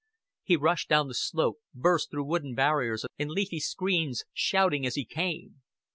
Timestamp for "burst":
1.75-2.09